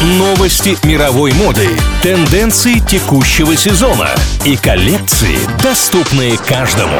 Новости 0.00 0.78
мировой 0.86 1.34
моды, 1.34 1.68
тенденции 2.02 2.78
текущего 2.78 3.54
сезона 3.54 4.08
и 4.46 4.56
коллекции, 4.56 5.38
доступные 5.62 6.38
каждому. 6.38 6.98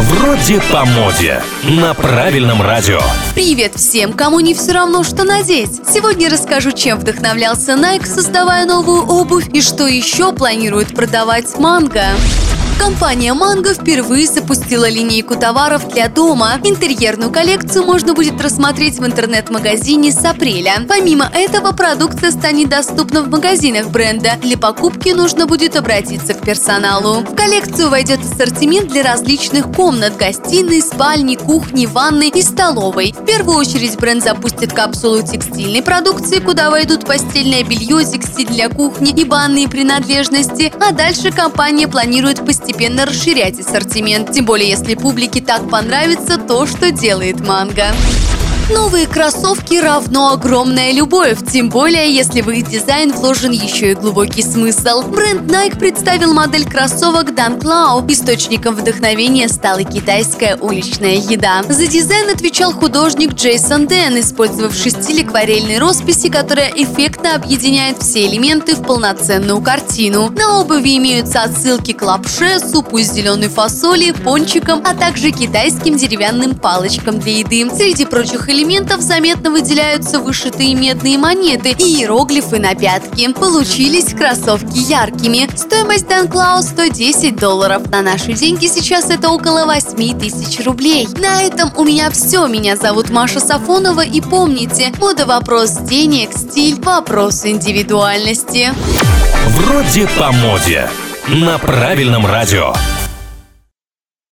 Вроде 0.00 0.58
по 0.72 0.86
моде. 0.86 1.42
На 1.64 1.92
правильном 1.92 2.62
радио. 2.62 3.02
Привет 3.34 3.74
всем, 3.74 4.14
кому 4.14 4.40
не 4.40 4.54
все 4.54 4.72
равно, 4.72 5.04
что 5.04 5.24
надеть. 5.24 5.82
Сегодня 5.86 6.30
расскажу, 6.30 6.72
чем 6.72 6.98
вдохновлялся 6.98 7.72
Nike, 7.72 8.06
создавая 8.06 8.64
новую 8.64 9.02
обувь, 9.02 9.48
и 9.52 9.60
что 9.60 9.86
еще 9.86 10.32
планирует 10.32 10.94
продавать 10.94 11.58
Манго. 11.58 12.06
Компания 12.78 13.34
Mango 13.34 13.74
впервые 13.74 14.26
запустила 14.26 14.88
линейку 14.88 15.34
товаров 15.34 15.88
для 15.88 16.08
дома. 16.08 16.60
Интерьерную 16.62 17.30
коллекцию 17.30 17.84
можно 17.84 18.14
будет 18.14 18.40
рассмотреть 18.40 18.98
в 18.98 19.04
интернет-магазине 19.04 20.12
с 20.12 20.24
апреля. 20.24 20.86
Помимо 20.88 21.28
этого, 21.34 21.72
продукция 21.72 22.30
станет 22.30 22.68
доступна 22.68 23.22
в 23.22 23.28
магазинах 23.28 23.88
бренда. 23.88 24.36
Для 24.40 24.56
покупки 24.56 25.10
нужно 25.10 25.46
будет 25.46 25.76
обратиться 25.76 26.34
к 26.34 26.40
персоналу. 26.40 27.20
В 27.20 27.34
коллекцию 27.34 27.90
войдет 27.90 28.20
ассортимент 28.20 28.88
для 28.88 29.02
различных 29.02 29.72
комнат– 29.72 30.16
гостиной, 30.18 30.80
спальни, 30.80 31.34
кухни, 31.34 31.86
ванной 31.86 32.28
и 32.28 32.42
столовой. 32.42 33.12
В 33.12 33.24
первую 33.24 33.58
очередь 33.58 33.96
бренд 33.98 34.22
запустит 34.22 34.72
капсулу 34.72 35.22
текстильной 35.22 35.82
продукции, 35.82 36.38
куда 36.38 36.70
войдут 36.70 37.06
постельное 37.06 37.64
белье, 37.64 38.04
текстиль 38.04 38.48
для 38.48 38.68
кухни 38.68 39.10
и 39.10 39.24
банные 39.24 39.68
принадлежности. 39.68 40.72
А 40.80 40.92
дальше 40.92 41.32
компания 41.32 41.88
планирует 41.88 42.38
постепенно 42.46 42.67
постепенно 42.68 43.06
расширять 43.06 43.58
ассортимент, 43.58 44.32
тем 44.32 44.44
более 44.44 44.68
если 44.68 44.94
публике 44.94 45.40
так 45.40 45.70
понравится 45.70 46.36
то, 46.36 46.66
что 46.66 46.90
делает 46.90 47.40
манго. 47.40 47.94
Новые 48.70 49.06
кроссовки 49.06 49.76
равно 49.76 50.32
огромная 50.32 50.92
любовь, 50.92 51.38
тем 51.50 51.70
более, 51.70 52.14
если 52.14 52.42
в 52.42 52.50
их 52.50 52.68
дизайн 52.68 53.10
вложен 53.12 53.50
еще 53.50 53.92
и 53.92 53.94
глубокий 53.94 54.42
смысл. 54.42 55.02
Бренд 55.04 55.50
Nike 55.50 55.78
представил 55.78 56.34
модель 56.34 56.68
кроссовок 56.68 57.30
Dunk 57.30 57.62
Low. 57.62 58.04
Источником 58.12 58.74
вдохновения 58.74 59.48
стала 59.48 59.84
китайская 59.84 60.56
уличная 60.56 61.14
еда. 61.14 61.62
За 61.66 61.86
дизайн 61.86 62.28
отвечал 62.28 62.74
художник 62.74 63.32
Джейсон 63.32 63.86
Дэн, 63.86 64.20
использовавший 64.20 64.90
стиль 64.90 65.22
акварельной 65.22 65.78
росписи, 65.78 66.28
которая 66.28 66.70
эффектно 66.76 67.36
объединяет 67.36 68.02
все 68.02 68.26
элементы 68.26 68.76
в 68.76 68.82
полноценную 68.82 69.62
картину. 69.62 70.28
На 70.36 70.60
обуви 70.60 70.98
имеются 70.98 71.40
отсылки 71.40 71.92
к 71.92 72.02
лапше, 72.02 72.58
супу 72.60 72.98
из 72.98 73.10
зеленой 73.12 73.48
фасоли, 73.48 74.10
пончикам, 74.10 74.82
а 74.84 74.94
также 74.94 75.30
китайским 75.30 75.96
деревянным 75.96 76.54
палочкам 76.54 77.18
для 77.18 77.38
еды. 77.38 77.66
Среди 77.74 78.04
прочих 78.04 78.48
элементов 78.48 78.57
элементов 78.58 79.00
заметно 79.00 79.50
выделяются 79.50 80.18
вышитые 80.18 80.74
медные 80.74 81.16
монеты 81.16 81.70
и 81.70 82.00
иероглифы 82.00 82.58
на 82.58 82.74
пятке. 82.74 83.30
Получились 83.30 84.12
кроссовки 84.12 84.78
яркими. 84.78 85.48
Стоимость 85.56 86.06
Dan 86.06 86.28
Cloud 86.28 86.62
110 86.62 87.36
долларов. 87.36 87.88
На 87.90 88.02
наши 88.02 88.32
деньги 88.32 88.66
сейчас 88.66 89.10
это 89.10 89.28
около 89.28 89.64
8 89.64 90.18
тысяч 90.18 90.64
рублей. 90.64 91.06
На 91.18 91.42
этом 91.42 91.72
у 91.76 91.84
меня 91.84 92.10
все. 92.10 92.46
Меня 92.48 92.76
зовут 92.76 93.10
Маша 93.10 93.38
Сафонова 93.38 94.00
и 94.00 94.20
помните, 94.20 94.92
мода 94.98 95.24
вопрос 95.24 95.72
денег, 95.72 96.30
стиль 96.32 96.80
вопрос 96.80 97.44
индивидуальности. 97.44 98.72
Вроде 99.50 100.08
по 100.18 100.32
моде. 100.32 100.88
На 101.28 101.58
правильном 101.58 102.26
радио. 102.26 102.72